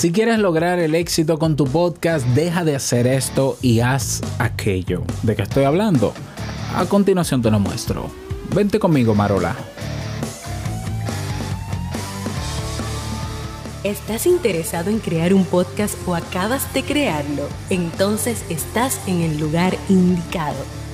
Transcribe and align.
Si 0.00 0.12
quieres 0.12 0.38
lograr 0.38 0.78
el 0.78 0.94
éxito 0.94 1.38
con 1.38 1.56
tu 1.56 1.66
podcast, 1.66 2.26
deja 2.28 2.64
de 2.64 2.74
hacer 2.74 3.06
esto 3.06 3.58
y 3.60 3.80
haz 3.80 4.22
aquello. 4.38 5.02
¿De 5.22 5.36
qué 5.36 5.42
estoy 5.42 5.64
hablando? 5.64 6.14
A 6.74 6.86
continuación 6.86 7.42
te 7.42 7.50
lo 7.50 7.60
muestro. 7.60 8.10
Vente 8.54 8.78
conmigo, 8.78 9.14
Marola. 9.14 9.54
¿Estás 13.84 14.24
interesado 14.24 14.88
en 14.88 15.00
crear 15.00 15.34
un 15.34 15.44
podcast 15.44 15.94
o 16.08 16.14
acabas 16.14 16.72
de 16.72 16.82
crearlo? 16.82 17.46
Entonces 17.68 18.42
estás 18.48 19.06
en 19.06 19.20
el 19.20 19.38
lugar 19.38 19.76
indicado, 19.90 20.64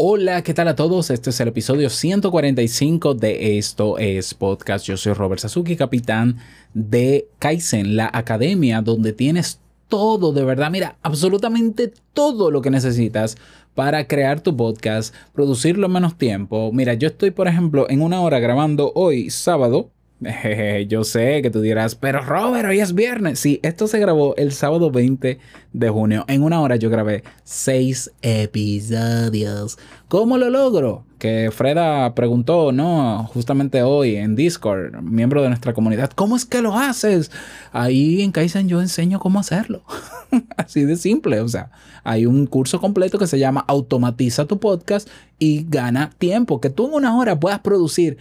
Hola, 0.00 0.44
¿qué 0.44 0.54
tal 0.54 0.68
a 0.68 0.76
todos? 0.76 1.10
Este 1.10 1.30
es 1.30 1.40
el 1.40 1.48
episodio 1.48 1.90
145 1.90 3.14
de 3.14 3.58
Esto 3.58 3.98
es 3.98 4.32
Podcast. 4.32 4.86
Yo 4.86 4.96
soy 4.96 5.12
Robert 5.12 5.40
Sasuki, 5.40 5.74
capitán 5.74 6.36
de 6.72 7.26
Kaizen, 7.40 7.96
la 7.96 8.08
academia 8.12 8.80
donde 8.80 9.12
tienes 9.12 9.58
todo, 9.88 10.32
de 10.32 10.44
verdad, 10.44 10.70
mira, 10.70 10.98
absolutamente 11.02 11.92
todo 12.12 12.52
lo 12.52 12.62
que 12.62 12.70
necesitas 12.70 13.38
para 13.74 14.06
crear 14.06 14.40
tu 14.40 14.56
podcast, 14.56 15.12
producirlo 15.32 15.86
en 15.86 15.92
menos 15.94 16.16
tiempo. 16.16 16.70
Mira, 16.72 16.94
yo 16.94 17.08
estoy, 17.08 17.32
por 17.32 17.48
ejemplo, 17.48 17.90
en 17.90 18.00
una 18.00 18.20
hora 18.20 18.38
grabando 18.38 18.92
hoy, 18.94 19.30
sábado, 19.30 19.90
yo 20.88 21.04
sé 21.04 21.42
que 21.42 21.50
tú 21.50 21.60
dirás, 21.60 21.94
pero 21.94 22.20
Robert, 22.20 22.68
hoy 22.68 22.80
es 22.80 22.94
viernes. 22.94 23.38
Sí, 23.38 23.60
esto 23.62 23.86
se 23.86 24.00
grabó 24.00 24.34
el 24.36 24.52
sábado 24.52 24.90
20 24.90 25.38
de 25.72 25.88
junio. 25.90 26.24
En 26.26 26.42
una 26.42 26.60
hora 26.60 26.74
yo 26.74 26.90
grabé 26.90 27.22
seis 27.44 28.10
episodios. 28.20 29.78
¿Cómo 30.08 30.36
lo 30.36 30.50
logro? 30.50 31.04
Que 31.18 31.50
Freda 31.52 32.14
preguntó, 32.16 32.72
¿no? 32.72 33.28
Justamente 33.32 33.82
hoy 33.82 34.16
en 34.16 34.34
Discord, 34.34 35.02
miembro 35.02 35.42
de 35.42 35.48
nuestra 35.48 35.72
comunidad, 35.72 36.10
¿cómo 36.10 36.36
es 36.36 36.44
que 36.44 36.62
lo 36.62 36.74
haces? 36.74 37.30
Ahí 37.72 38.22
en 38.22 38.32
Kaizen 38.32 38.68
yo 38.68 38.80
enseño 38.80 39.20
cómo 39.20 39.38
hacerlo. 39.38 39.82
Así 40.56 40.84
de 40.84 40.96
simple. 40.96 41.40
O 41.40 41.48
sea, 41.48 41.70
hay 42.02 42.26
un 42.26 42.46
curso 42.46 42.80
completo 42.80 43.20
que 43.20 43.28
se 43.28 43.38
llama 43.38 43.64
Automatiza 43.68 44.46
tu 44.46 44.58
podcast 44.58 45.08
y 45.38 45.64
gana 45.68 46.10
tiempo. 46.18 46.60
Que 46.60 46.70
tú 46.70 46.88
en 46.88 46.94
una 46.94 47.16
hora 47.16 47.38
puedas 47.38 47.60
producir 47.60 48.18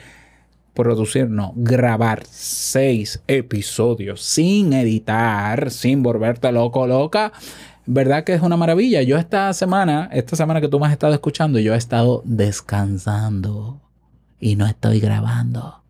producir, 0.78 1.28
no, 1.28 1.54
grabar 1.56 2.22
seis 2.30 3.22
episodios 3.28 4.22
sin 4.22 4.74
editar, 4.74 5.72
sin 5.72 6.04
volverte 6.04 6.52
loco, 6.52 6.86
loca. 6.86 7.34
¿Verdad 7.88 8.24
que 8.24 8.36
es 8.36 8.42
una 8.44 8.58
maravilla? 8.58 9.02
Yo 9.02 9.18
esta 9.18 9.52
semana, 9.54 10.08
esta 10.12 10.36
semana 10.36 10.62
que 10.62 10.68
tú 10.68 10.80
me 10.80 10.86
has 10.86 10.92
estado 10.92 11.14
escuchando, 11.14 11.58
yo 11.58 11.74
he 11.74 11.78
estado 11.78 12.22
descansando 12.26 13.82
y 14.40 14.56
no 14.56 14.68
estoy 14.68 15.00
grabando. 15.00 15.82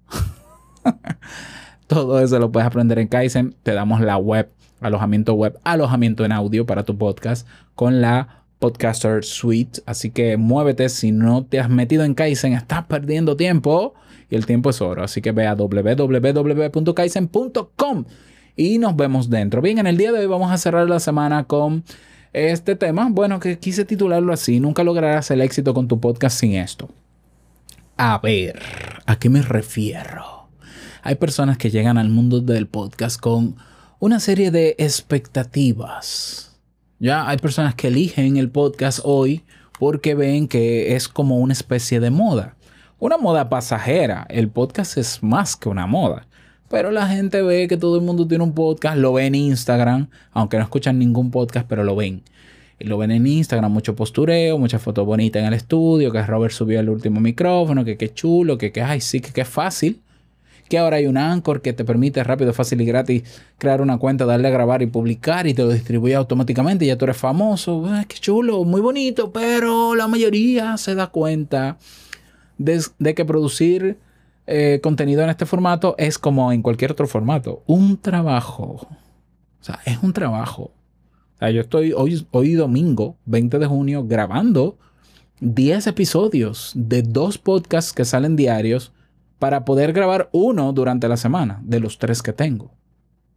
Todo 1.87 2.21
eso 2.21 2.39
lo 2.39 2.51
puedes 2.51 2.67
aprender 2.67 2.97
en 2.99 3.09
Kaizen. 3.09 3.55
Te 3.63 3.73
damos 3.73 3.99
la 3.99 4.17
web, 4.17 4.49
alojamiento 4.79 5.33
web, 5.33 5.59
alojamiento 5.65 6.23
en 6.23 6.31
audio 6.31 6.65
para 6.65 6.83
tu 6.83 6.97
podcast 6.97 7.45
con 7.75 7.99
la 7.99 8.45
Podcaster 8.59 9.25
Suite. 9.25 9.81
Así 9.85 10.11
que 10.11 10.37
muévete. 10.37 10.87
Si 10.87 11.11
no 11.11 11.43
te 11.43 11.59
has 11.59 11.69
metido 11.69 12.05
en 12.05 12.13
Kaizen, 12.13 12.53
estás 12.53 12.85
perdiendo 12.85 13.35
tiempo 13.35 13.95
y 14.29 14.35
el 14.35 14.45
tiempo 14.45 14.69
es 14.69 14.81
oro. 14.81 15.03
Así 15.03 15.21
que 15.21 15.31
ve 15.31 15.47
a 15.47 15.55
www.kaizen.com 15.55 16.75
y 18.55 18.77
nos 18.79 18.95
vemos 18.95 19.29
dentro. 19.29 19.61
Bien, 19.61 19.77
en 19.77 19.87
el 19.87 19.97
día 19.97 20.11
de 20.11 20.19
hoy 20.19 20.25
vamos 20.25 20.51
a 20.51 20.57
cerrar 20.57 20.89
la 20.89 20.99
semana 20.99 21.45
con 21.45 21.83
este 22.33 22.75
tema. 22.75 23.07
Bueno, 23.09 23.39
que 23.39 23.57
quise 23.59 23.85
titularlo 23.85 24.33
así. 24.33 24.59
Nunca 24.59 24.83
lograrás 24.83 25.31
el 25.31 25.41
éxito 25.41 25.73
con 25.73 25.87
tu 25.87 25.99
podcast 25.99 26.39
sin 26.39 26.53
esto. 26.55 26.89
A 27.95 28.19
ver, 28.19 28.61
¿a 29.05 29.17
qué 29.17 29.29
me 29.29 29.41
refiero? 29.41 30.49
Hay 31.03 31.15
personas 31.15 31.57
que 31.57 31.69
llegan 31.69 31.97
al 31.97 32.09
mundo 32.09 32.41
del 32.41 32.67
podcast 32.67 33.19
con 33.19 33.55
una 33.99 34.19
serie 34.19 34.51
de 34.51 34.75
expectativas. 34.77 36.59
Ya 36.99 37.29
hay 37.29 37.37
personas 37.37 37.75
que 37.75 37.87
eligen 37.87 38.37
el 38.37 38.49
podcast 38.49 38.99
hoy 39.03 39.43
porque 39.79 40.15
ven 40.15 40.47
que 40.47 40.95
es 40.95 41.07
como 41.07 41.37
una 41.37 41.53
especie 41.53 41.99
de 41.99 42.09
moda 42.09 42.56
una 42.99 43.17
moda 43.17 43.49
pasajera. 43.49 44.25
El 44.29 44.49
podcast 44.49 44.97
es 44.97 45.21
más 45.21 45.55
que 45.55 45.69
una 45.69 45.85
moda. 45.85 46.27
Pero 46.69 46.91
la 46.91 47.07
gente 47.07 47.41
ve 47.41 47.67
que 47.67 47.77
todo 47.77 47.95
el 47.95 48.01
mundo 48.01 48.27
tiene 48.27 48.43
un 48.43 48.53
podcast, 48.53 48.97
lo 48.97 49.13
ve 49.13 49.25
en 49.25 49.35
Instagram, 49.35 50.09
aunque 50.33 50.57
no 50.57 50.63
escuchan 50.63 50.99
ningún 50.99 51.31
podcast, 51.31 51.67
pero 51.67 51.83
lo 51.83 51.95
ven. 51.95 52.23
Y 52.79 52.85
lo 52.85 52.97
ven 52.97 53.11
en 53.11 53.25
Instagram, 53.25 53.71
mucho 53.71 53.95
postureo, 53.95 54.57
muchas 54.57 54.81
fotos 54.81 55.05
bonitas 55.05 55.39
en 55.41 55.47
el 55.47 55.53
estudio, 55.53 56.11
que 56.11 56.21
Robert 56.23 56.53
subió 56.53 56.79
el 56.79 56.89
último 56.89 57.19
micrófono, 57.21 57.85
que 57.85 57.97
qué 57.97 58.13
chulo, 58.13 58.57
que 58.57 58.71
qué, 58.71 58.81
ay, 58.81 58.99
sí, 58.99 59.21
que 59.21 59.31
qué 59.31 59.45
fácil. 59.45 60.01
Que 60.67 60.77
ahora 60.77 60.97
hay 60.97 61.07
un 61.07 61.17
Anchor 61.17 61.61
que 61.61 61.71
te 61.71 61.85
permite 61.85 62.21
rápido, 62.25 62.51
fácil 62.51 62.81
y 62.81 62.85
gratis 62.85 63.23
crear 63.57 63.81
una 63.81 63.97
cuenta, 63.97 64.25
darle 64.25 64.49
a 64.49 64.51
grabar 64.51 64.81
y 64.81 64.87
publicar 64.87 65.47
y 65.47 65.53
te 65.53 65.61
lo 65.61 65.69
distribuye 65.69 66.15
automáticamente. 66.15 66.83
Y 66.83 66.89
ya 66.89 66.97
tú 66.97 67.05
eres 67.05 67.15
famoso. 67.15 67.85
Qué 68.09 68.17
chulo, 68.17 68.65
muy 68.65 68.81
bonito, 68.81 69.31
pero 69.31 69.95
la 69.95 70.09
mayoría 70.09 70.75
se 70.75 70.93
da 70.93 71.07
cuenta 71.07 71.77
de, 72.57 73.15
que 73.15 73.25
producir 73.25 73.97
eh, 74.45 74.79
contenido 74.81 75.23
en 75.23 75.29
este 75.29 75.45
formato 75.45 75.95
es 75.97 76.17
como 76.17 76.51
en 76.51 76.61
cualquier 76.61 76.91
otro 76.91 77.07
formato, 77.07 77.63
un 77.65 77.97
trabajo. 77.97 78.87
O 79.59 79.63
sea, 79.63 79.79
es 79.85 79.97
un 80.01 80.13
trabajo. 80.13 80.71
O 81.35 81.37
sea, 81.39 81.51
yo 81.51 81.61
estoy 81.61 81.93
hoy, 81.93 82.25
hoy 82.31 82.53
domingo, 82.53 83.15
20 83.25 83.59
de 83.59 83.65
junio, 83.65 84.05
grabando 84.05 84.77
10 85.39 85.87
episodios 85.87 86.71
de 86.75 87.03
dos 87.03 87.37
podcasts 87.37 87.93
que 87.93 88.05
salen 88.05 88.35
diarios 88.35 88.91
para 89.37 89.65
poder 89.65 89.93
grabar 89.93 90.29
uno 90.31 90.73
durante 90.73 91.07
la 91.07 91.17
semana 91.17 91.61
de 91.63 91.79
los 91.79 91.99
tres 91.99 92.23
que 92.23 92.33
tengo. 92.33 92.71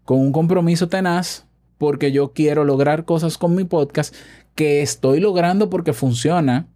Con 0.05 0.19
un 0.19 0.33
compromiso 0.33 0.89
tenaz 0.89 1.47
porque 1.77 2.13
yo 2.13 2.33
quiero 2.33 2.65
lograr 2.65 3.05
cosas 3.05 3.39
con 3.39 3.55
mi 3.55 3.65
podcast 3.65 4.15
que 4.55 4.83
estoy 4.83 5.21
logrando 5.21 5.71
porque 5.71 5.93
funciona 5.93 6.67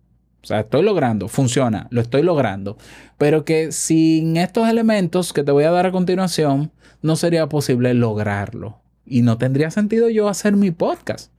o 0.45 0.47
sea, 0.47 0.61
estoy 0.61 0.83
logrando, 0.83 1.27
funciona, 1.29 1.87
lo 1.91 2.03
estoy 2.03 2.23
logrando. 2.23 2.77
Pero 3.17 3.47
que 3.47 3.73
sin 3.73 4.37
estos 4.37 4.69
elementos 4.69 5.33
que 5.33 5.43
te 5.43 5.53
voy 5.53 5.65
a 5.65 5.71
dar 5.71 5.87
a 5.87 5.91
continuación, 5.93 6.71
no 7.01 7.17
sería 7.17 7.49
posible 7.49 7.95
lograrlo. 7.95 8.79
Y 9.07 9.23
no 9.23 9.39
tendría 9.39 9.71
sentido 9.71 10.11
yo 10.11 10.29
hacer 10.29 10.55
mi 10.55 10.71
podcast. 10.71 11.33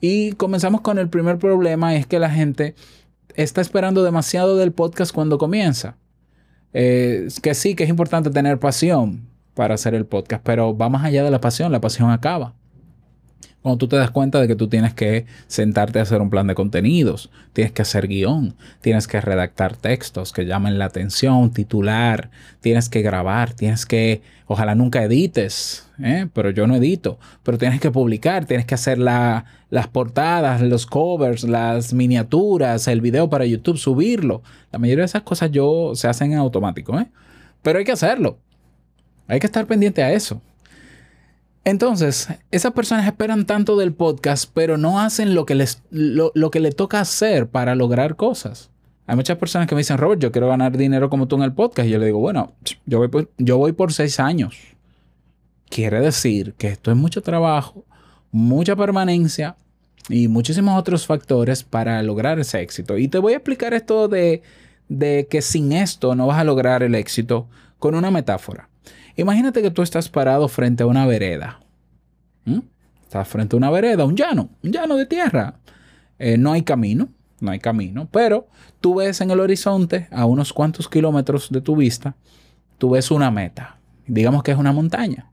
Y 0.00 0.34
comenzamos 0.34 0.82
con 0.82 0.98
el 0.98 1.08
primer 1.08 1.38
problema, 1.38 1.96
es 1.96 2.06
que 2.06 2.20
la 2.20 2.30
gente 2.30 2.76
está 3.34 3.60
esperando 3.60 4.04
demasiado 4.04 4.56
del 4.56 4.70
podcast 4.70 5.12
cuando 5.12 5.36
comienza. 5.36 5.96
Eh, 6.72 7.26
que 7.42 7.54
sí, 7.54 7.74
que 7.74 7.82
es 7.82 7.90
importante 7.90 8.30
tener 8.30 8.60
pasión 8.60 9.28
para 9.54 9.74
hacer 9.74 9.94
el 9.94 10.06
podcast, 10.06 10.44
pero 10.44 10.76
va 10.76 10.88
más 10.88 11.04
allá 11.04 11.24
de 11.24 11.30
la 11.32 11.40
pasión, 11.40 11.72
la 11.72 11.80
pasión 11.80 12.10
acaba. 12.10 12.54
Cuando 13.64 13.78
tú 13.78 13.88
te 13.88 13.96
das 13.96 14.10
cuenta 14.10 14.42
de 14.42 14.46
que 14.46 14.56
tú 14.56 14.68
tienes 14.68 14.92
que 14.92 15.24
sentarte 15.46 15.98
a 15.98 16.02
hacer 16.02 16.20
un 16.20 16.28
plan 16.28 16.46
de 16.46 16.54
contenidos, 16.54 17.30
tienes 17.54 17.72
que 17.72 17.80
hacer 17.80 18.08
guion, 18.08 18.54
tienes 18.82 19.08
que 19.08 19.22
redactar 19.22 19.74
textos 19.74 20.34
que 20.34 20.44
llamen 20.44 20.78
la 20.78 20.84
atención, 20.84 21.50
titular, 21.50 22.28
tienes 22.60 22.90
que 22.90 23.00
grabar, 23.00 23.54
tienes 23.54 23.86
que, 23.86 24.20
ojalá 24.46 24.74
nunca 24.74 25.02
edites, 25.02 25.88
¿eh? 25.98 26.28
pero 26.34 26.50
yo 26.50 26.66
no 26.66 26.76
edito, 26.76 27.18
pero 27.42 27.56
tienes 27.56 27.80
que 27.80 27.90
publicar, 27.90 28.44
tienes 28.44 28.66
que 28.66 28.74
hacer 28.74 28.98
las 28.98 29.88
portadas, 29.92 30.60
los 30.60 30.84
covers, 30.84 31.44
las 31.44 31.94
miniaturas, 31.94 32.86
el 32.86 33.00
video 33.00 33.30
para 33.30 33.46
YouTube, 33.46 33.78
subirlo. 33.78 34.42
La 34.72 34.78
mayoría 34.78 35.04
de 35.04 35.06
esas 35.06 35.22
cosas 35.22 35.50
yo 35.50 35.92
se 35.94 36.06
hacen 36.06 36.32
en 36.32 36.38
automático, 36.38 37.00
¿eh? 37.00 37.06
pero 37.62 37.78
hay 37.78 37.86
que 37.86 37.92
hacerlo. 37.92 38.36
Hay 39.26 39.40
que 39.40 39.46
estar 39.46 39.66
pendiente 39.66 40.02
a 40.02 40.12
eso. 40.12 40.42
Entonces, 41.64 42.28
esas 42.50 42.72
personas 42.72 43.06
esperan 43.06 43.46
tanto 43.46 43.76
del 43.76 43.94
podcast, 43.94 44.50
pero 44.52 44.76
no 44.76 45.00
hacen 45.00 45.34
lo 45.34 45.46
que 45.46 45.54
les 45.54 45.82
lo, 45.90 46.32
que 46.50 46.60
le 46.60 46.72
toca 46.72 47.00
hacer 47.00 47.48
para 47.48 47.74
lograr 47.74 48.16
cosas. 48.16 48.70
Hay 49.06 49.16
muchas 49.16 49.38
personas 49.38 49.66
que 49.66 49.74
me 49.74 49.80
dicen, 49.80 49.98
Robert, 49.98 50.20
yo 50.20 50.30
quiero 50.30 50.48
ganar 50.48 50.76
dinero 50.76 51.08
como 51.08 51.26
tú 51.26 51.36
en 51.36 51.42
el 51.42 51.52
podcast. 51.52 51.88
Y 51.88 51.92
yo 51.92 51.98
le 51.98 52.06
digo, 52.06 52.18
bueno, 52.18 52.52
yo 52.84 52.98
voy 52.98 53.08
por, 53.08 53.30
yo 53.38 53.56
voy 53.56 53.72
por 53.72 53.92
seis 53.92 54.20
años. 54.20 54.56
Quiere 55.70 56.00
decir 56.00 56.54
que 56.58 56.68
esto 56.68 56.90
es 56.90 56.96
mucho 56.96 57.22
trabajo, 57.22 57.84
mucha 58.30 58.76
permanencia 58.76 59.56
y 60.08 60.28
muchísimos 60.28 60.78
otros 60.78 61.06
factores 61.06 61.62
para 61.62 62.02
lograr 62.02 62.38
ese 62.38 62.60
éxito. 62.60 62.98
Y 62.98 63.08
te 63.08 63.18
voy 63.18 63.32
a 63.32 63.36
explicar 63.36 63.72
esto 63.72 64.08
de, 64.08 64.42
de 64.88 65.26
que 65.30 65.40
sin 65.40 65.72
esto 65.72 66.14
no 66.14 66.26
vas 66.26 66.38
a 66.38 66.44
lograr 66.44 66.82
el 66.82 66.94
éxito 66.94 67.46
con 67.78 67.94
una 67.94 68.10
metáfora. 68.10 68.68
Imagínate 69.16 69.62
que 69.62 69.70
tú 69.70 69.82
estás 69.82 70.08
parado 70.08 70.48
frente 70.48 70.82
a 70.82 70.86
una 70.86 71.06
vereda. 71.06 71.60
Estás 73.02 73.28
frente 73.28 73.54
a 73.54 73.58
una 73.58 73.70
vereda, 73.70 74.04
un 74.04 74.16
llano, 74.16 74.50
un 74.62 74.72
llano 74.72 74.96
de 74.96 75.06
tierra. 75.06 75.54
Eh, 76.18 76.36
no 76.36 76.52
hay 76.52 76.62
camino, 76.62 77.08
no 77.40 77.52
hay 77.52 77.60
camino, 77.60 78.08
pero 78.10 78.48
tú 78.80 78.96
ves 78.96 79.20
en 79.20 79.30
el 79.30 79.40
horizonte, 79.40 80.08
a 80.10 80.26
unos 80.26 80.52
cuantos 80.52 80.88
kilómetros 80.88 81.50
de 81.50 81.60
tu 81.60 81.76
vista, 81.76 82.16
tú 82.78 82.90
ves 82.90 83.10
una 83.10 83.30
meta. 83.30 83.78
Digamos 84.06 84.42
que 84.42 84.50
es 84.50 84.58
una 84.58 84.72
montaña. 84.72 85.30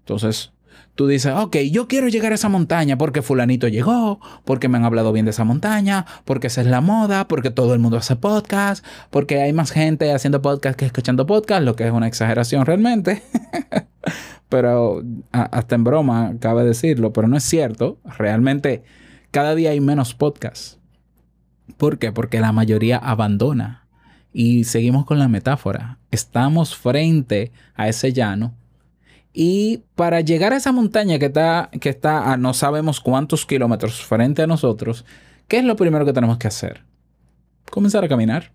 Entonces, 0.00 0.52
tú 0.94 1.06
dices, 1.06 1.32
ok, 1.36 1.56
yo 1.70 1.88
quiero 1.88 2.08
llegar 2.08 2.32
a 2.32 2.34
esa 2.34 2.48
montaña 2.48 2.98
porque 2.98 3.22
fulanito 3.22 3.68
llegó, 3.68 4.20
porque 4.44 4.68
me 4.68 4.78
han 4.78 4.84
hablado 4.84 5.12
bien 5.12 5.26
de 5.26 5.30
esa 5.30 5.44
montaña, 5.44 6.06
porque 6.24 6.48
esa 6.48 6.62
es 6.62 6.66
la 6.66 6.80
moda, 6.80 7.28
porque 7.28 7.50
todo 7.50 7.74
el 7.74 7.80
mundo 7.80 7.98
hace 7.98 8.16
podcast, 8.16 8.84
porque 9.10 9.42
hay 9.42 9.52
más 9.52 9.70
gente 9.70 10.12
haciendo 10.12 10.42
podcast 10.42 10.78
que 10.78 10.86
escuchando 10.86 11.26
podcast, 11.26 11.62
lo 11.62 11.76
que 11.76 11.86
es 11.86 11.92
una 11.92 12.08
exageración 12.08 12.66
realmente. 12.66 13.22
pero 14.48 15.02
hasta 15.32 15.74
en 15.74 15.84
broma 15.84 16.34
cabe 16.40 16.64
decirlo, 16.64 17.12
pero 17.12 17.28
no 17.28 17.36
es 17.36 17.44
cierto. 17.44 17.98
Realmente 18.18 18.82
cada 19.30 19.54
día 19.54 19.70
hay 19.70 19.80
menos 19.80 20.14
podcasts. 20.14 20.78
¿Por 21.76 21.98
qué? 21.98 22.12
Porque 22.12 22.40
la 22.40 22.52
mayoría 22.52 22.96
abandona. 22.96 23.86
Y 24.32 24.64
seguimos 24.64 25.06
con 25.06 25.18
la 25.18 25.28
metáfora. 25.28 25.98
Estamos 26.10 26.76
frente 26.76 27.52
a 27.74 27.88
ese 27.88 28.12
llano 28.12 28.54
y 29.38 29.82
para 29.96 30.22
llegar 30.22 30.54
a 30.54 30.56
esa 30.56 30.72
montaña 30.72 31.18
que 31.18 31.26
está, 31.26 31.68
que 31.78 31.90
está 31.90 32.32
a 32.32 32.38
no 32.38 32.54
sabemos 32.54 33.00
cuántos 33.00 33.44
kilómetros 33.44 34.02
frente 34.02 34.40
a 34.40 34.46
nosotros, 34.46 35.04
¿qué 35.46 35.58
es 35.58 35.64
lo 35.64 35.76
primero 35.76 36.06
que 36.06 36.14
tenemos 36.14 36.38
que 36.38 36.48
hacer? 36.48 36.84
Comenzar 37.70 38.02
a 38.02 38.08
caminar. 38.08 38.50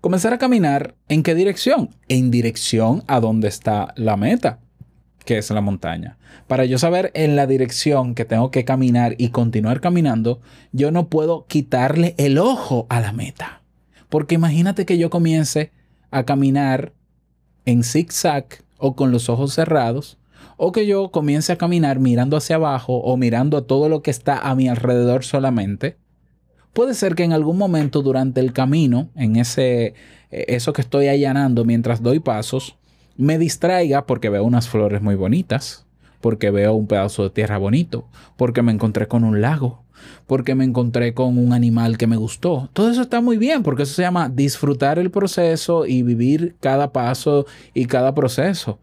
Comenzar 0.00 0.32
a 0.32 0.38
caminar 0.38 0.96
en 1.08 1.22
qué 1.22 1.36
dirección? 1.36 1.90
En 2.08 2.32
dirección 2.32 3.04
a 3.06 3.20
donde 3.20 3.46
está 3.46 3.94
la 3.94 4.16
meta, 4.16 4.58
que 5.24 5.38
es 5.38 5.48
la 5.50 5.60
montaña. 5.60 6.18
Para 6.48 6.64
yo 6.64 6.76
saber 6.78 7.12
en 7.14 7.36
la 7.36 7.46
dirección 7.46 8.16
que 8.16 8.24
tengo 8.24 8.50
que 8.50 8.64
caminar 8.64 9.14
y 9.16 9.28
continuar 9.28 9.80
caminando, 9.80 10.40
yo 10.72 10.90
no 10.90 11.06
puedo 11.06 11.46
quitarle 11.46 12.16
el 12.18 12.36
ojo 12.36 12.88
a 12.88 13.00
la 13.00 13.12
meta. 13.12 13.62
Porque 14.08 14.34
imagínate 14.34 14.84
que 14.86 14.98
yo 14.98 15.08
comience 15.08 15.70
a 16.10 16.24
caminar 16.24 16.94
en 17.64 17.84
zigzag 17.84 18.64
o 18.80 18.96
con 18.96 19.12
los 19.12 19.28
ojos 19.28 19.54
cerrados, 19.54 20.18
o 20.56 20.72
que 20.72 20.86
yo 20.86 21.10
comience 21.10 21.52
a 21.52 21.56
caminar 21.56 22.00
mirando 22.00 22.36
hacia 22.36 22.56
abajo 22.56 22.96
o 22.96 23.16
mirando 23.16 23.56
a 23.56 23.66
todo 23.66 23.88
lo 23.88 24.02
que 24.02 24.10
está 24.10 24.38
a 24.38 24.54
mi 24.54 24.68
alrededor 24.68 25.24
solamente. 25.24 25.96
Puede 26.72 26.94
ser 26.94 27.14
que 27.14 27.24
en 27.24 27.32
algún 27.32 27.58
momento 27.58 28.02
durante 28.02 28.40
el 28.40 28.52
camino, 28.52 29.08
en 29.16 29.36
ese 29.36 29.94
eh, 30.30 30.44
eso 30.48 30.72
que 30.72 30.82
estoy 30.82 31.08
allanando 31.08 31.64
mientras 31.64 32.02
doy 32.02 32.20
pasos, 32.20 32.76
me 33.16 33.38
distraiga 33.38 34.06
porque 34.06 34.28
veo 34.28 34.44
unas 34.44 34.68
flores 34.68 35.02
muy 35.02 35.14
bonitas, 35.14 35.86
porque 36.20 36.50
veo 36.50 36.74
un 36.74 36.86
pedazo 36.86 37.24
de 37.24 37.30
tierra 37.30 37.58
bonito, 37.58 38.06
porque 38.36 38.62
me 38.62 38.72
encontré 38.72 39.08
con 39.08 39.24
un 39.24 39.40
lago, 39.40 39.82
porque 40.26 40.54
me 40.54 40.64
encontré 40.64 41.14
con 41.14 41.38
un 41.38 41.52
animal 41.52 41.98
que 41.98 42.06
me 42.06 42.16
gustó. 42.16 42.68
Todo 42.72 42.90
eso 42.90 43.02
está 43.02 43.20
muy 43.20 43.38
bien 43.38 43.62
porque 43.62 43.84
eso 43.84 43.94
se 43.94 44.02
llama 44.02 44.28
disfrutar 44.28 44.98
el 44.98 45.10
proceso 45.10 45.86
y 45.86 46.02
vivir 46.02 46.56
cada 46.60 46.92
paso 46.92 47.46
y 47.74 47.86
cada 47.86 48.14
proceso. 48.14 48.78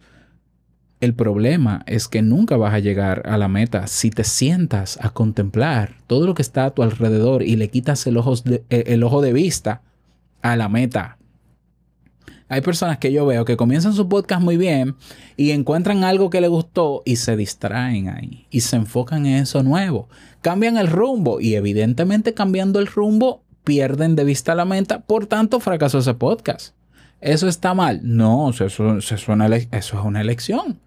El 0.99 1.13
problema 1.13 1.83
es 1.85 2.07
que 2.07 2.23
nunca 2.23 2.57
vas 2.57 2.73
a 2.73 2.79
llegar 2.79 3.21
a 3.25 3.37
la 3.37 3.47
meta 3.47 3.85
si 3.85 4.09
te 4.09 4.23
sientas 4.23 4.97
a 5.01 5.11
contemplar 5.11 5.93
todo 6.07 6.25
lo 6.25 6.33
que 6.33 6.41
está 6.41 6.65
a 6.65 6.71
tu 6.71 6.81
alrededor 6.81 7.43
y 7.43 7.55
le 7.55 7.69
quitas 7.69 8.07
el, 8.07 8.17
eh, 8.17 8.83
el 8.87 9.03
ojo 9.03 9.21
de 9.21 9.31
vista 9.31 9.83
a 10.41 10.55
la 10.55 10.69
meta. 10.69 11.16
Hay 12.49 12.61
personas 12.61 12.97
que 12.97 13.11
yo 13.11 13.25
veo 13.25 13.43
que 13.43 13.57
comienzan 13.57 13.93
su 13.93 14.07
podcast 14.07 14.41
muy 14.41 14.55
bien 14.55 14.95
y 15.35 15.51
encuentran 15.51 16.03
algo 16.03 16.29
que 16.29 16.39
les 16.39 16.49
gustó 16.49 17.03
y 17.05 17.17
se 17.17 17.35
distraen 17.35 18.07
ahí 18.09 18.47
y 18.49 18.61
se 18.61 18.77
enfocan 18.77 19.25
en 19.25 19.43
eso 19.43 19.63
nuevo. 19.63 20.07
Cambian 20.41 20.77
el 20.77 20.87
rumbo 20.87 21.41
y 21.41 21.55
evidentemente 21.55 22.33
cambiando 22.33 22.79
el 22.79 22.87
rumbo 22.87 23.43
pierden 23.65 24.15
de 24.15 24.23
vista 24.23 24.55
la 24.55 24.63
meta, 24.63 25.01
por 25.01 25.25
tanto 25.25 25.59
fracasó 25.59 25.99
ese 25.99 26.13
podcast. 26.13 26.73
¿Eso 27.19 27.49
está 27.49 27.73
mal? 27.73 27.99
No, 28.03 28.49
eso, 28.51 28.65
eso, 28.65 28.97
es 28.97 29.27
una 29.27 30.21
elección. 30.21 30.79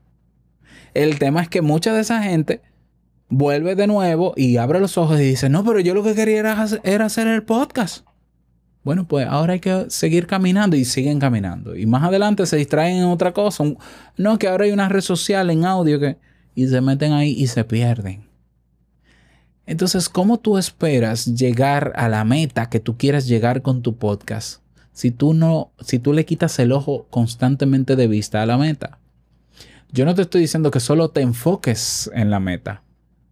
El 0.95 1.19
tema 1.19 1.43
es 1.43 1.49
que 1.49 1.61
mucha 1.61 1.93
de 1.93 2.01
esa 2.01 2.23
gente 2.23 2.63
vuelve 3.29 3.75
de 3.75 3.87
nuevo 3.87 4.33
y 4.35 4.57
abre 4.57 4.81
los 4.81 4.97
ojos 4.97 5.21
y 5.21 5.25
dice, 5.25 5.51
no, 5.51 5.63
pero 5.65 5.81
yo 5.81 5.95
lo 5.95 6.03
que 6.03 6.15
quería 6.15 6.41
era 6.41 7.05
hacer 7.05 7.27
el 7.27 7.43
podcast. 7.43 8.07
Bueno, 8.83 9.07
pues 9.07 9.27
ahora 9.27 9.55
hay 9.55 9.61
que 9.61 9.87
seguir 9.89 10.27
caminando 10.27 10.77
y 10.77 10.85
siguen 10.85 11.19
caminando. 11.19 11.77
Y 11.77 11.87
más 11.87 12.03
adelante 12.03 12.47
se 12.47 12.57
distraen 12.57 12.97
en 12.97 13.05
otra 13.05 13.33
cosa. 13.33 13.65
No, 14.17 14.39
que 14.39 14.49
ahora 14.49 14.65
hay 14.65 14.73
una 14.73 14.89
red 14.89 15.03
social 15.03 15.51
en 15.51 15.65
audio 15.65 16.01
que... 16.01 16.17
Y 16.55 16.67
se 16.67 16.81
meten 16.81 17.13
ahí 17.13 17.31
y 17.31 17.47
se 17.47 17.65
pierden. 17.65 18.29
Entonces, 19.67 20.09
¿cómo 20.09 20.39
tú 20.39 20.59
esperas 20.59 21.27
llegar 21.27 21.93
a 21.95 22.09
la 22.09 22.25
meta 22.25 22.69
que 22.69 22.81
tú 22.81 22.97
quieres 22.97 23.29
llegar 23.29 23.63
con 23.63 23.83
tu 23.83 23.97
podcast 23.97 24.63
si 24.93 25.13
tú 25.13 25.33
no, 25.33 25.71
si 25.81 26.01
tú 26.01 26.13
le 26.13 26.25
quitas 26.25 26.59
el 26.59 26.73
ojo 26.73 27.07
constantemente 27.09 27.95
de 27.95 28.09
vista 28.09 28.43
a 28.43 28.47
la 28.47 28.59
meta? 28.59 28.99
Yo 29.93 30.05
no 30.05 30.15
te 30.15 30.23
estoy 30.23 30.41
diciendo 30.41 30.71
que 30.71 30.81
solo 30.81 31.11
te 31.11 31.21
enfoques 31.21 32.11
en 32.15 32.31
la 32.31 32.41
meta, 32.41 32.83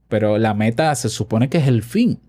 pero 0.09 0.39
la 0.39 0.55
meta 0.55 0.95
se 0.95 1.09
supone 1.09 1.49
que 1.49 1.59
es 1.59 1.67
el 1.67 1.83
fin. 1.83 2.21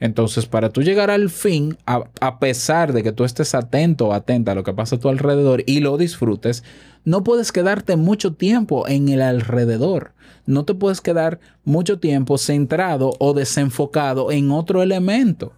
Entonces, 0.00 0.46
para 0.46 0.70
tú 0.70 0.82
llegar 0.82 1.10
al 1.10 1.28
fin, 1.28 1.76
a, 1.84 2.38
pesar 2.38 2.92
de 2.92 3.02
que 3.02 3.12
tú 3.12 3.24
estés 3.24 3.54
atento 3.54 4.08
o 4.08 4.12
atenta 4.12 4.52
a 4.52 4.54
lo 4.54 4.62
que 4.62 4.72
pasa 4.72 4.96
a 4.96 5.00
tu 5.00 5.08
alrededor 5.08 5.64
y 5.66 5.80
lo 5.80 5.96
disfrutes, 5.96 6.62
no 7.04 7.24
puedes 7.24 7.50
quedarte 7.50 7.96
mucho 7.96 8.34
tiempo 8.34 8.86
en 8.86 9.08
el 9.08 9.22
alrededor. 9.22 10.12
No 10.46 10.64
te 10.64 10.74
puedes 10.74 11.00
quedar 11.00 11.40
mucho 11.64 11.98
tiempo 11.98 12.38
centrado 12.38 13.12
o 13.18 13.34
desenfocado 13.34 14.30
en 14.30 14.52
otro 14.52 14.82
elemento, 14.82 15.52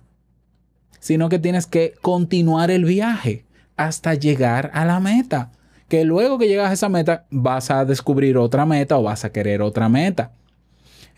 sino 1.01 1.29
que 1.29 1.39
tienes 1.39 1.67
que 1.67 1.95
continuar 2.01 2.71
el 2.71 2.87
viaje 2.87 3.45
hasta 3.77 4.15
llegar 4.15 4.71
a 4.75 4.85
la 4.85 5.01
meta. 5.01 5.53
Que 5.89 6.05
luego 6.05 6.39
que 6.39 6.49
llegas 6.49 6.71
a 6.71 6.75
esa 6.75 6.89
meta, 6.89 7.27
vas 7.31 7.71
a 7.71 7.85
descubrir 7.85 8.39
otra 8.39 8.65
meta 8.65 8.97
o 8.97 9.03
vas 9.03 9.25
a 9.25 9.33
querer 9.33 9.61
otra 9.61 9.89
meta. 9.89 10.33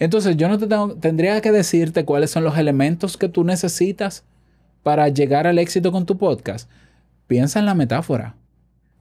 Entonces 0.02 0.36
yo 0.36 0.48
no 0.48 0.58
te 0.58 0.66
tengo, 0.66 0.96
tendría 0.96 1.40
que 1.40 1.52
decirte 1.52 2.04
cuáles 2.04 2.32
son 2.32 2.42
los 2.42 2.58
elementos 2.58 3.16
que 3.16 3.28
tú 3.28 3.44
necesitas 3.44 4.24
para 4.82 5.08
llegar 5.08 5.46
al 5.46 5.60
éxito 5.60 5.92
con 5.92 6.06
tu 6.06 6.18
podcast. 6.18 6.68
Piensa 7.28 7.60
en 7.60 7.66
la 7.66 7.76
metáfora. 7.76 8.34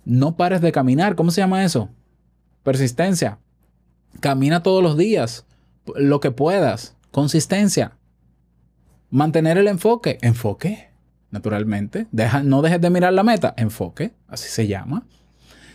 No 0.06 0.38
pares 0.38 0.62
de 0.62 0.72
caminar. 0.72 1.16
¿Cómo 1.16 1.32
se 1.32 1.42
llama 1.42 1.64
eso? 1.64 1.90
Persistencia. 2.62 3.40
Camina 4.20 4.62
todos 4.62 4.84
los 4.84 4.96
días, 4.96 5.48
lo 5.96 6.20
que 6.20 6.30
puedas. 6.30 6.96
Consistencia. 7.10 7.98
Mantener 9.10 9.58
el 9.58 9.70
enfoque. 9.70 10.20
Enfoque, 10.22 10.92
naturalmente. 11.32 12.06
No 12.44 12.62
dejes 12.62 12.80
de 12.80 12.92
mirar 12.92 13.14
la 13.14 13.24
meta. 13.24 13.56
Enfoque, 13.58 14.14
así 14.28 14.50
se 14.50 14.68
llama. 14.68 15.08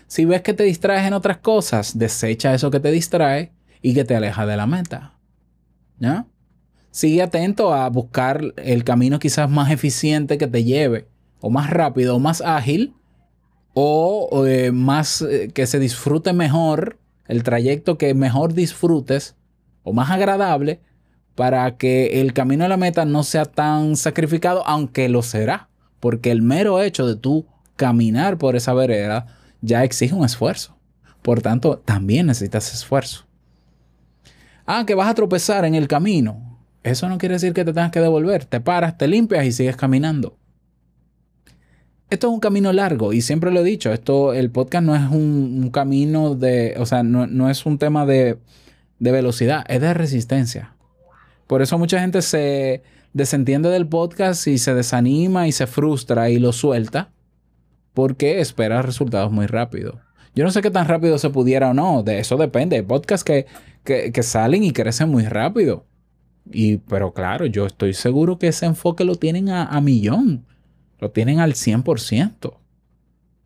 Si 0.07 0.25
ves 0.25 0.43
que 0.43 0.55
te 0.55 0.63
distraes 0.63 1.05
en 1.05 1.15
otras 1.15 1.39
cosas, 1.39 1.99
desecha 1.99 2.55
eso 2.55 2.71
que 2.71 2.79
te 2.79 2.93
distrae 2.93 3.51
y 3.83 3.93
que 3.93 4.05
te 4.05 4.15
aleja 4.15 4.47
de 4.47 4.57
la 4.57 4.69
meta. 4.69 5.15
Sigue 6.91 7.23
atento 7.23 7.75
a 7.75 7.89
buscar 7.91 8.41
el 8.57 8.85
camino 8.85 9.19
quizás 9.19 9.51
más 9.51 9.71
eficiente 9.71 10.39
que 10.39 10.47
te 10.47 10.65
lleve, 10.65 11.09
o 11.41 11.51
más 11.51 11.71
rápido, 11.71 12.17
o 12.17 12.19
más 12.19 12.41
ágil, 12.41 12.95
o, 13.75 14.47
eh, 14.47 14.73
más 14.73 15.21
eh, 15.21 15.51
que 15.53 15.67
se 15.67 15.79
disfrute 15.79 16.33
mejor, 16.33 16.99
el 17.29 17.43
trayecto 17.43 17.99
que 17.99 18.15
mejor 18.15 18.55
disfrutes, 18.55 19.37
o 19.83 19.93
más 19.93 20.11
agradable, 20.11 20.81
para 21.35 21.77
que 21.77 22.23
el 22.23 22.33
camino 22.33 22.65
a 22.65 22.69
la 22.69 22.79
meta 22.79 23.05
no 23.05 23.23
sea 23.23 23.45
tan 23.45 23.97
sacrificado, 23.97 24.67
aunque 24.67 25.11
lo 25.11 25.23
será, 25.23 25.69
porque 26.01 26.31
el 26.31 26.41
mero 26.41 26.81
hecho 26.81 27.07
de 27.07 27.17
tú 27.17 27.47
caminar 27.77 28.39
por 28.39 28.57
esa 28.57 28.73
vereda 28.73 29.27
ya 29.61 29.85
exige 29.85 30.15
un 30.15 30.25
esfuerzo. 30.25 30.79
Por 31.21 31.43
tanto, 31.43 31.79
también 31.85 32.27
necesitas 32.27 32.73
esfuerzo. 32.73 33.26
Ah, 34.67 34.85
que 34.87 34.95
vas 34.95 35.09
a 35.09 35.15
tropezar 35.15 35.65
en 35.65 35.75
el 35.75 35.89
camino. 35.89 36.59
Eso 36.83 37.09
no 37.09 37.19
quiere 37.19 37.35
decir 37.35 37.53
que 37.53 37.65
te 37.65 37.73
tengas 37.73 37.91
que 37.91 38.01
devolver. 38.01 38.45
Te 38.45 38.61
paras, 38.61 38.99
te 38.99 39.09
limpias 39.09 39.45
y 39.45 39.53
sigues 39.53 39.77
caminando. 39.77 40.37
Esto 42.09 42.29
es 42.29 42.33
un 42.35 42.41
camino 42.41 42.73
largo 42.73 43.13
y 43.13 43.21
siempre 43.21 43.51
lo 43.51 43.61
he 43.61 43.65
dicho, 43.65 43.93
esto, 43.93 44.33
el 44.33 44.53
podcast 44.53 44.85
no 44.85 44.95
es 44.95 45.11
un, 45.11 45.71
camino 45.71 46.37
de, 46.37 46.77
o 46.79 46.87
sea, 46.87 47.03
no, 47.03 47.51
es 47.51 47.67
un 47.67 47.79
tema 47.79 48.07
de, 48.07 48.39
de 49.01 49.11
velocidad, 49.11 49.65
es 49.69 49.81
de 49.81 49.93
resistencia. 49.93 50.77
Por 51.49 51.63
eso 51.63 51.79
mucha 51.79 51.99
gente 51.99 52.23
se 52.23 52.85
desentiende 53.13 53.71
del 53.71 53.89
podcast 53.89 54.47
y 54.47 54.59
se 54.59 54.73
desanima 54.73 55.49
y 55.49 55.53
se 55.53 55.67
frustra 55.67 56.31
y 56.31 56.39
lo 56.39 56.53
suelta 56.53 57.11
porque 57.93 58.41
espera 58.41 58.83
resultados 58.83 59.33
muy 59.33 59.47
rápido. 59.47 60.06
Yo 60.37 60.45
no 60.45 60.53
sé 60.53 60.63
qué 60.63 60.71
tan 60.71 60.87
rápido 60.87 61.19
se 61.19 61.31
pudiera 61.31 61.71
o 61.71 61.75
no, 61.75 62.05
de 62.05 62.21
eso 62.21 62.37
depende. 62.37 62.77
Hay 62.77 62.83
podcasts 62.83 63.25
que 63.25 63.47
que, 63.87 64.23
salen 64.23 64.65
y 64.65 64.73
crecen 64.73 65.09
muy 65.09 65.25
rápido. 65.25 65.87
Y, 66.53 66.79
pero 66.79 67.13
claro, 67.13 67.47
yo 67.47 67.67
estoy 67.67 67.95
seguro 67.95 68.39
que 68.39 68.49
ese 68.49 68.67
enfoque 68.67 69.05
lo 69.05 69.15
tienen 69.15 69.49
a, 69.49 69.81
millón. 69.81 70.45
Lo 70.99 71.11
tienen 71.11 71.41
al 71.41 71.55
100%. 71.55 72.59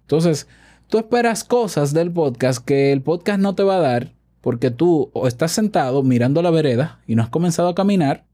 Entonces, 0.03 0.49
tú 0.89 0.99
esperas 0.99 1.45
cosas 1.45 1.93
del 1.93 2.11
podcast 2.11 2.65
que 2.65 2.93
el 2.93 3.03
podcast 3.03 3.41
no 3.41 3.55
te 3.55 3.63
va 3.63 3.77
a 3.77 3.81
dar 3.81 4.13
porque 4.41 4.71
tú 4.71 5.11
o 5.13 5.29
estás 5.29 5.53
sentado 5.53 6.03
mirando 6.03 6.43
la 6.43 6.51
vereda 6.51 7.01
y 7.07 7.15
no 7.15 7.23
has 7.23 7.29
comenzado 7.29 7.69
a 7.69 7.75
caminar, 7.75 8.25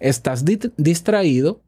estás 0.00 0.44
distraído 0.44 1.62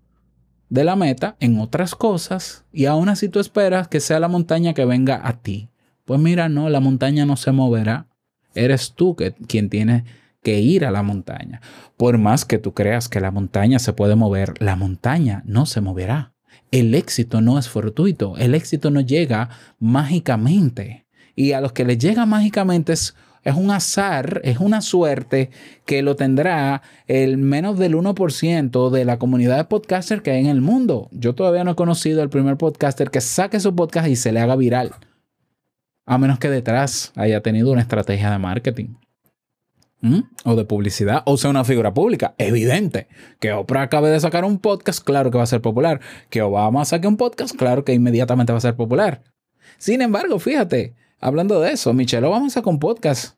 de 0.69 0.83
la 0.83 0.97
meta 0.97 1.37
en 1.38 1.61
otras 1.61 1.95
cosas 1.95 2.64
y 2.73 2.87
aún 2.87 3.09
así 3.09 3.28
tú 3.28 3.38
esperas 3.38 3.87
que 3.87 4.00
sea 4.00 4.19
la 4.19 4.26
montaña 4.26 4.75
que 4.75 4.85
venga 4.85 5.21
a 5.23 5.40
ti. 5.40 5.71
Pues 6.07 6.19
mira, 6.19 6.49
no, 6.49 6.71
la 6.71 6.81
montaña 6.81 7.27
no 7.27 7.37
se 7.37 7.53
moverá. 7.53 8.07
Eres 8.55 8.95
tú 8.95 9.15
que, 9.15 9.33
quien 9.33 9.69
tiene 9.69 10.05
que 10.43 10.61
ir 10.61 10.87
a 10.87 10.91
la 10.91 11.03
montaña. 11.03 11.61
Por 11.99 12.17
más 12.17 12.47
que 12.47 12.57
tú 12.57 12.73
creas 12.73 13.11
que 13.11 13.21
la 13.21 13.31
montaña 13.31 13.79
se 13.79 13.93
puede 13.93 14.17
mover, 14.17 14.55
la 14.63 14.77
montaña 14.77 15.43
no 15.45 15.67
se 15.67 15.83
moverá. 15.83 16.33
El 16.71 16.95
éxito 16.95 17.43
no 17.43 17.59
es 17.59 17.69
fortuito, 17.69 18.39
el 18.39 18.55
éxito 18.55 18.91
no 18.91 19.03
llega 19.03 19.51
mágicamente. 19.79 21.07
Y 21.35 21.53
a 21.53 21.61
los 21.61 21.73
que 21.73 21.85
les 21.85 21.99
llega 21.99 22.25
mágicamente 22.25 22.95
es 22.95 23.15
es 23.47 23.55
un 23.55 23.71
azar, 23.71 24.41
es 24.43 24.59
una 24.59 24.81
suerte 24.81 25.51
que 25.85 26.03
lo 26.03 26.17
tendrá 26.17 26.83
el 27.07 27.39
menos 27.39 27.79
del 27.79 27.95
1% 27.95 28.91
de 28.91 29.05
la 29.05 29.21
comunidad 29.21 29.57
de 29.57 29.65
podcasters 29.67 30.21
que 30.21 30.33
hay 30.33 30.41
en 30.41 30.47
el 30.47 30.61
mundo. 30.61 31.09
Yo 31.13 31.37
todavía 31.37 31.63
no 31.63 31.71
he 31.71 31.77
conocido 31.77 32.23
al 32.23 32.29
primer 32.29 32.57
podcaster 32.57 33.09
que 33.09 33.21
saque 33.21 33.61
su 33.61 33.73
podcast 33.77 34.09
y 34.09 34.17
se 34.17 34.33
le 34.33 34.41
haga 34.41 34.57
viral. 34.57 34.91
A 36.07 36.19
menos 36.19 36.39
que 36.39 36.49
detrás 36.49 37.13
haya 37.17 37.43
tenido 37.43 37.73
una 37.73 37.83
estrategia 37.83 38.31
de 38.31 38.39
marketing. 38.39 38.95
O 40.45 40.55
de 40.55 40.65
publicidad, 40.65 41.23
o 41.27 41.37
sea, 41.37 41.51
una 41.51 41.65
figura 41.65 41.93
pública. 41.93 42.35
Evidente. 42.39 43.09
Que 43.41 43.53
Oprah 43.53 43.83
acabe 43.83 44.09
de 44.09 44.21
sacar 44.21 44.45
un 44.45 44.59
podcast, 44.59 45.03
claro 45.03 45.33
que 45.33 45.39
va 45.39 45.45
a 45.45 45.49
ser 45.49 45.61
popular. 45.61 46.01
Que 46.31 46.43
Obama 46.43 46.85
saque 46.85 47.09
un 47.09 47.17
podcast, 47.17 47.57
claro 47.57 47.85
que 47.85 47.93
inmediatamente 47.93 48.53
va 48.53 48.59
a 48.59 48.63
ser 48.63 48.77
popular. 48.77 49.25
Sin 49.79 50.03
embargo, 50.03 50.39
fíjate, 50.39 50.95
hablando 51.21 51.61
de 51.61 51.73
eso, 51.73 51.93
Michelle 51.93 52.27
Obama 52.27 52.51
sacó 52.51 52.71
un 52.71 52.79
podcast 52.79 53.37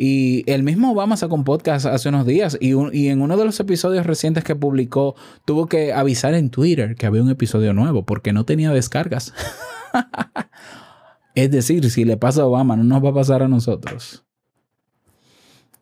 y 0.00 0.48
el 0.50 0.62
mismo 0.62 0.92
Obama 0.92 1.16
sacó 1.16 1.34
un 1.34 1.42
podcast 1.42 1.84
hace 1.84 2.08
unos 2.08 2.24
días 2.24 2.56
y, 2.60 2.70
en 3.08 3.20
uno 3.20 3.36
de 3.36 3.44
los 3.44 3.58
episodios 3.58 4.06
recientes 4.06 4.44
que 4.44 4.54
publicó 4.54 5.16
tuvo 5.44 5.66
que 5.66 5.92
avisar 5.92 6.34
en 6.34 6.50
Twitter 6.50 6.94
que 6.94 7.06
había 7.06 7.20
un 7.20 7.30
episodio 7.30 7.72
nuevo 7.72 8.04
porque 8.04 8.32
no 8.32 8.44
tenía 8.44 8.70
descargas. 8.70 9.34
es 11.40 11.50
decir, 11.50 11.90
si 11.90 12.04
le 12.04 12.16
pasa 12.16 12.42
a 12.42 12.46
Obama, 12.46 12.76
no 12.76 12.84
nos 12.84 13.04
va 13.04 13.10
a 13.10 13.14
pasar 13.14 13.42
a 13.42 13.48
nosotros. 13.48 14.24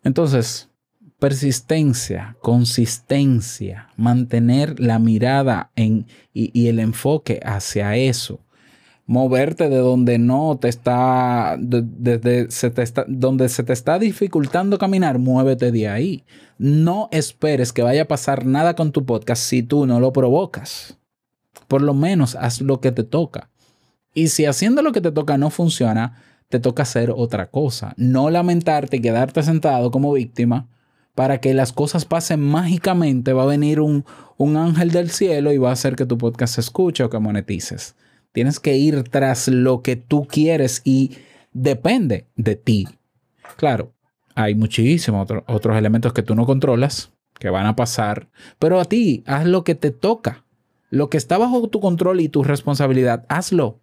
Entonces, 0.02 0.70
persistencia, 1.18 2.36
consistencia, 2.40 3.88
mantener 3.96 4.78
la 4.78 4.98
mirada 4.98 5.70
en, 5.76 6.06
y 6.32 6.68
el 6.68 6.78
enfoque 6.78 7.40
hacia 7.44 7.96
eso 7.96 8.40
moverte 9.06 9.68
de 9.68 9.76
donde 9.76 10.18
no 10.18 10.58
te 10.60 10.68
está, 10.68 11.56
desde 11.58 12.50
se 12.50 12.70
te 12.70 12.82
está, 12.82 13.04
donde 13.08 13.48
se 13.48 13.62
te 13.62 13.72
está 13.72 13.98
dificultando 13.98 14.78
caminar, 14.78 15.18
muévete 15.18 15.70
de 15.72 15.88
ahí. 15.88 16.24
No 16.58 17.08
esperes 17.12 17.72
que 17.72 17.82
vaya 17.82 18.02
a 18.02 18.08
pasar 18.08 18.44
nada 18.44 18.74
con 18.74 18.92
tu 18.92 19.06
podcast 19.06 19.42
si 19.42 19.62
tú 19.62 19.86
no 19.86 20.00
lo 20.00 20.12
provocas. 20.12 20.98
Por 21.68 21.82
lo 21.82 21.94
menos 21.94 22.34
haz 22.34 22.60
lo 22.60 22.80
que 22.80 22.92
te 22.92 23.04
toca. 23.04 23.50
Y 24.16 24.28
si 24.28 24.46
haciendo 24.46 24.80
lo 24.80 24.92
que 24.92 25.02
te 25.02 25.12
toca 25.12 25.36
no 25.36 25.50
funciona, 25.50 26.22
te 26.48 26.58
toca 26.58 26.84
hacer 26.84 27.12
otra 27.14 27.50
cosa. 27.50 27.92
No 27.98 28.30
lamentarte 28.30 28.96
y 28.96 29.02
quedarte 29.02 29.42
sentado 29.42 29.90
como 29.90 30.10
víctima 30.14 30.68
para 31.14 31.38
que 31.38 31.52
las 31.52 31.74
cosas 31.74 32.06
pasen 32.06 32.40
mágicamente. 32.40 33.34
Va 33.34 33.42
a 33.42 33.46
venir 33.46 33.78
un, 33.78 34.06
un 34.38 34.56
ángel 34.56 34.90
del 34.90 35.10
cielo 35.10 35.52
y 35.52 35.58
va 35.58 35.68
a 35.68 35.74
hacer 35.74 35.96
que 35.96 36.06
tu 36.06 36.16
podcast 36.16 36.54
se 36.54 36.62
escuche 36.62 37.04
o 37.04 37.10
que 37.10 37.18
monetices. 37.18 37.94
Tienes 38.32 38.58
que 38.58 38.78
ir 38.78 39.04
tras 39.04 39.48
lo 39.48 39.82
que 39.82 39.96
tú 39.96 40.26
quieres 40.26 40.80
y 40.82 41.18
depende 41.52 42.26
de 42.36 42.56
ti. 42.56 42.88
Claro, 43.58 43.92
hay 44.34 44.54
muchísimos 44.54 45.28
otros 45.46 45.76
elementos 45.76 46.14
que 46.14 46.22
tú 46.22 46.34
no 46.34 46.46
controlas, 46.46 47.12
que 47.38 47.50
van 47.50 47.66
a 47.66 47.76
pasar, 47.76 48.28
pero 48.58 48.80
a 48.80 48.86
ti, 48.86 49.24
haz 49.26 49.44
lo 49.44 49.62
que 49.62 49.74
te 49.74 49.90
toca. 49.90 50.46
Lo 50.88 51.10
que 51.10 51.18
está 51.18 51.36
bajo 51.36 51.68
tu 51.68 51.80
control 51.80 52.20
y 52.20 52.30
tu 52.30 52.44
responsabilidad, 52.44 53.26
hazlo. 53.28 53.80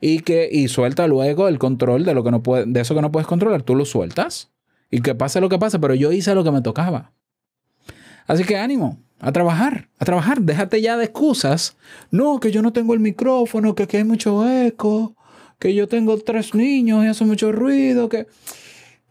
Y 0.00 0.20
que 0.20 0.48
y 0.50 0.68
suelta 0.68 1.06
luego 1.06 1.48
el 1.48 1.58
control 1.58 2.04
de 2.04 2.14
lo 2.14 2.22
que 2.22 2.30
no 2.30 2.42
puede, 2.42 2.66
de 2.66 2.80
eso 2.80 2.94
que 2.94 3.02
no 3.02 3.10
puedes 3.10 3.26
controlar, 3.26 3.62
tú 3.62 3.74
lo 3.74 3.84
sueltas 3.84 4.50
y 4.90 5.00
que 5.00 5.14
pase 5.14 5.40
lo 5.40 5.48
que 5.48 5.58
pase, 5.58 5.78
pero 5.78 5.94
yo 5.94 6.12
hice 6.12 6.34
lo 6.34 6.44
que 6.44 6.50
me 6.50 6.62
tocaba. 6.62 7.12
Así 8.26 8.44
que 8.44 8.56
ánimo, 8.56 8.98
a 9.20 9.32
trabajar, 9.32 9.88
a 9.98 10.04
trabajar. 10.04 10.42
Déjate 10.42 10.80
ya 10.80 10.96
de 10.96 11.04
excusas. 11.04 11.76
No, 12.10 12.40
que 12.40 12.50
yo 12.50 12.62
no 12.62 12.72
tengo 12.72 12.94
el 12.94 13.00
micrófono, 13.00 13.74
que 13.74 13.84
aquí 13.84 13.96
hay 13.96 14.04
mucho 14.04 14.48
eco, 14.48 15.16
que 15.58 15.74
yo 15.74 15.88
tengo 15.88 16.18
tres 16.18 16.54
niños 16.54 17.04
y 17.04 17.08
hace 17.08 17.24
mucho 17.24 17.52
ruido, 17.52 18.08
que 18.08 18.26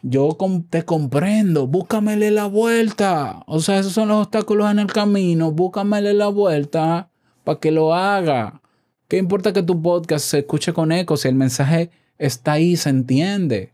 yo 0.02 0.38
te 0.70 0.84
comprendo, 0.84 1.68
búscamele 1.68 2.32
la 2.32 2.46
vuelta. 2.46 3.44
O 3.48 3.60
sea, 3.60 3.80
esos 3.80 3.94
son 3.94 4.10
los 4.10 4.26
obstáculos 4.26 4.72
en 4.72 4.80
el 4.80 4.92
camino, 4.92 5.52
búscamele 5.52 6.14
la 6.14 6.28
vuelta 6.28 7.10
para 7.44 7.60
que 7.60 7.72
lo 7.72 7.94
haga. 7.94 8.62
¿Qué 9.08 9.16
importa 9.16 9.54
que 9.54 9.64
tu 9.64 9.82
podcast 9.82 10.26
se 10.26 10.40
escuche 10.40 10.74
con 10.74 10.92
eco 10.92 11.16
si 11.16 11.30
el 11.30 11.36
mensaje 11.36 11.92
está 12.18 12.54
ahí, 12.54 12.76
se 12.76 12.90
entiende? 12.90 13.74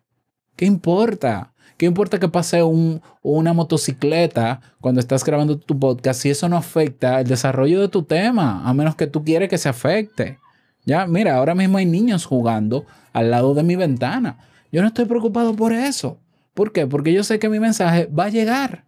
¿Qué 0.56 0.66
importa? 0.66 1.56
¿Qué 1.76 1.88
importa 1.88 2.20
que 2.20 2.28
pase 2.28 2.62
una 2.62 3.54
motocicleta 3.54 4.62
cuando 4.80 5.02
estás 5.02 5.26
grabando 5.26 5.58
tu 5.58 5.80
podcast 5.80 6.22
si 6.22 6.30
eso 6.30 6.48
no 6.50 6.56
afecta 6.56 7.20
el 7.20 7.28
desarrollo 7.28 7.82
de 7.82 7.88
tu 7.88 8.04
tema, 8.04 8.62
a 8.64 8.76
menos 8.76 8.96
que 8.96 9.08
tú 9.08 9.24
quieres 9.24 9.50
que 9.50 9.58
se 9.58 9.70
afecte? 9.70 10.38
Ya, 10.86 11.08
mira, 11.08 11.38
ahora 11.38 11.56
mismo 11.56 11.80
hay 11.80 11.88
niños 11.88 12.26
jugando 12.26 12.86
al 13.12 13.32
lado 13.32 13.56
de 13.56 13.64
mi 13.64 13.76
ventana. 13.76 14.38
Yo 14.72 14.82
no 14.82 14.90
estoy 14.90 15.06
preocupado 15.06 15.56
por 15.56 15.74
eso. 15.74 16.20
¿Por 16.54 16.72
qué? 16.72 16.86
Porque 16.86 17.12
yo 17.12 17.24
sé 17.24 17.40
que 17.40 17.50
mi 17.50 17.60
mensaje 17.60 18.06
va 18.06 18.26
a 18.26 18.30
llegar. 18.30 18.86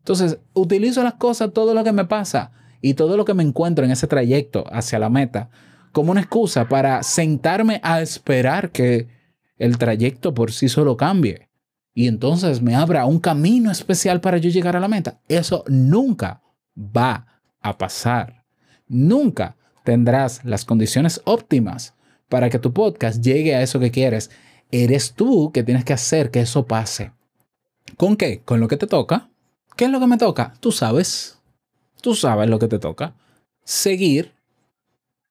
Entonces, 0.00 0.40
utilizo 0.52 1.02
las 1.02 1.14
cosas, 1.14 1.54
todo 1.54 1.72
lo 1.72 1.82
que 1.84 1.92
me 1.92 2.04
pasa 2.04 2.50
y 2.82 2.92
todo 2.92 3.16
lo 3.16 3.24
que 3.24 3.32
me 3.32 3.42
encuentro 3.42 3.86
en 3.86 3.92
ese 3.92 4.06
trayecto 4.06 4.66
hacia 4.70 4.98
la 4.98 5.08
meta 5.08 5.48
como 5.96 6.10
una 6.10 6.20
excusa 6.20 6.68
para 6.68 7.02
sentarme 7.02 7.80
a 7.82 8.02
esperar 8.02 8.70
que 8.70 9.08
el 9.56 9.78
trayecto 9.78 10.34
por 10.34 10.52
sí 10.52 10.68
solo 10.68 10.94
cambie 10.98 11.48
y 11.94 12.06
entonces 12.06 12.60
me 12.60 12.74
abra 12.74 13.06
un 13.06 13.18
camino 13.18 13.70
especial 13.70 14.20
para 14.20 14.36
yo 14.36 14.50
llegar 14.50 14.76
a 14.76 14.80
la 14.80 14.88
meta. 14.88 15.20
Eso 15.26 15.64
nunca 15.68 16.42
va 16.76 17.40
a 17.62 17.78
pasar. 17.78 18.44
Nunca 18.86 19.56
tendrás 19.84 20.44
las 20.44 20.66
condiciones 20.66 21.22
óptimas 21.24 21.94
para 22.28 22.50
que 22.50 22.58
tu 22.58 22.74
podcast 22.74 23.24
llegue 23.24 23.54
a 23.54 23.62
eso 23.62 23.80
que 23.80 23.90
quieres. 23.90 24.30
Eres 24.70 25.14
tú 25.14 25.50
que 25.50 25.62
tienes 25.62 25.86
que 25.86 25.94
hacer 25.94 26.30
que 26.30 26.40
eso 26.40 26.66
pase. 26.66 27.12
¿Con 27.96 28.18
qué? 28.18 28.42
Con 28.42 28.60
lo 28.60 28.68
que 28.68 28.76
te 28.76 28.86
toca. 28.86 29.30
¿Qué 29.76 29.86
es 29.86 29.90
lo 29.90 29.98
que 29.98 30.08
me 30.08 30.18
toca? 30.18 30.52
Tú 30.60 30.72
sabes. 30.72 31.38
Tú 32.02 32.14
sabes 32.14 32.50
lo 32.50 32.58
que 32.58 32.68
te 32.68 32.78
toca. 32.78 33.14
Seguir. 33.64 34.35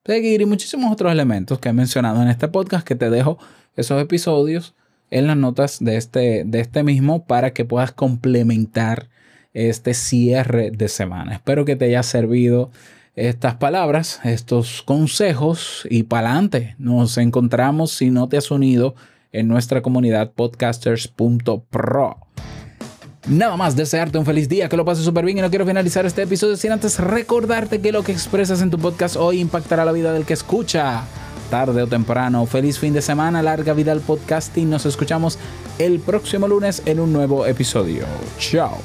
Seguir 0.06 0.42
y 0.42 0.46
muchísimos 0.46 0.92
otros 0.92 1.12
elementos 1.12 1.58
que 1.58 1.70
he 1.70 1.74
mencionado 1.74 2.22
en 2.22 2.28
este 2.28 2.48
podcast 2.48 2.86
que 2.86 2.94
te 2.94 3.10
dejo 3.10 3.40
esos 3.76 4.00
episodios 4.00 4.76
en 5.10 5.26
las 5.26 5.36
notas 5.36 5.84
de 5.84 5.98
este, 5.98 6.44
de 6.46 6.60
este 6.60 6.84
mismo 6.84 7.26
para 7.26 7.54
que 7.54 7.66
puedas 7.66 7.92
complementar 7.92 9.10
este 9.56 9.96
cierre 9.96 10.70
de 10.70 10.90
semana. 10.90 11.34
Espero 11.34 11.66
que 11.66 11.76
te 11.76 11.86
haya 11.86 12.04
servido 12.04 12.70
estas 13.16 13.56
palabras, 13.56 14.20
estos 14.24 14.84
consejos 14.84 15.88
y 15.90 16.04
para 16.04 16.30
adelante. 16.30 16.76
Nos 16.78 17.18
encontramos 17.18 17.92
si 17.92 18.12
no 18.12 18.30
te 18.30 18.38
has 18.38 18.52
unido 18.52 18.94
en 19.32 19.48
nuestra 19.48 19.82
comunidad 19.82 20.34
podcasters.pro. 20.34 22.18
Nada 23.28 23.58
más 23.58 23.76
desearte 23.76 24.20
un 24.20 24.26
feliz 24.26 24.48
día, 24.48 24.70
que 24.70 24.78
lo 24.78 24.86
pases 24.86 25.04
súper 25.04 25.26
bien 25.26 25.40
y 25.40 25.42
no 25.42 25.50
quiero 25.50 25.66
finalizar 25.66 26.06
este 26.06 26.22
episodio 26.22 26.56
sin 26.58 26.72
antes 26.72 27.00
recordarte 27.00 27.82
que 27.82 27.92
lo 27.92 28.04
que 28.04 28.12
expresas 28.12 28.62
en 28.62 28.70
tu 28.70 28.78
podcast 28.78 29.16
hoy 29.16 29.40
impactará 29.40 29.84
la 29.84 29.92
vida 29.92 30.14
del 30.14 30.26
que 30.26 30.34
escucha 30.34 31.04
tarde 31.50 31.82
o 31.82 31.88
temprano. 31.88 32.46
Feliz 32.46 32.78
fin 32.78 32.94
de 32.94 33.02
semana, 33.02 33.42
larga 33.42 33.74
vida 33.74 33.92
al 33.94 34.02
podcasting. 34.02 34.70
Nos 34.70 34.86
escuchamos 34.86 35.40
el 35.80 36.00
próximo 36.00 36.48
lunes 36.48 36.84
en 36.86 37.00
un 37.00 37.14
nuevo 37.14 37.48
episodio. 37.48 38.06
Chao. 38.38 38.78